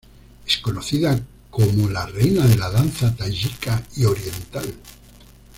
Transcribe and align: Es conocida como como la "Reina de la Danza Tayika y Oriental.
Es 0.47 0.57
conocida 0.57 1.11
como 1.11 1.27
como 1.73 1.87
la 1.91 2.07
"Reina 2.07 2.47
de 2.47 2.57
la 2.57 2.71
Danza 2.71 3.13
Tayika 3.15 3.83
y 3.97 4.05
Oriental. 4.05 4.73